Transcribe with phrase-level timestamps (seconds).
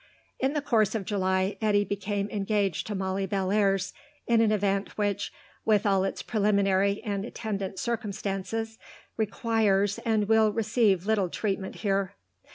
[0.39, 3.93] In the course of July, Eddy became engaged to Molly Bellairs,
[4.27, 5.31] an event which,
[5.63, 8.79] with all its preliminary and attendant circumstances,
[9.15, 12.15] requires and will receive little treatment here.